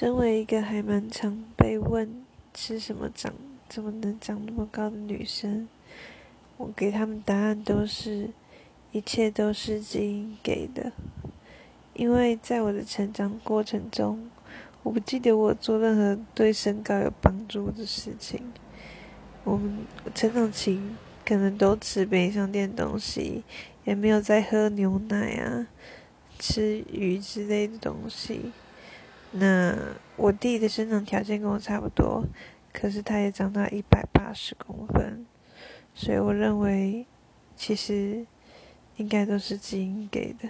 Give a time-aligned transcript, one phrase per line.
[0.00, 3.34] 身为一个还蛮常被问吃什么长、
[3.68, 5.68] 怎么能长那么高的女生，
[6.56, 8.30] 我给他们答案都是，
[8.92, 10.90] 一切都是基因给的。
[11.92, 14.30] 因为在我的成长过程中，
[14.82, 18.40] 我不记得我做任何对身高有帮助的事情。
[19.44, 20.80] 我们成长期
[21.26, 23.44] 可能都吃便利商店东西，
[23.84, 25.66] 也没有在喝牛奶啊、
[26.38, 28.50] 吃鱼之类的东西。
[29.32, 29.76] 那
[30.16, 32.24] 我弟的生长条件跟我差不多，
[32.72, 35.24] 可是他也长到一百八十公分，
[35.94, 37.06] 所以我认为
[37.54, 38.26] 其实
[38.96, 40.48] 应该都是基因给的。